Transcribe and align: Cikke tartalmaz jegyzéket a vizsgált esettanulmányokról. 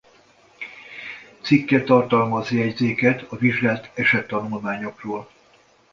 Cikke 1.41 1.81
tartalmaz 1.83 2.49
jegyzéket 2.51 3.21
a 3.29 3.35
vizsgált 3.37 3.91
esettanulmányokról. 3.93 5.29